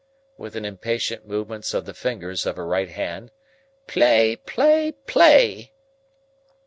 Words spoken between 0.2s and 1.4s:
with an impatient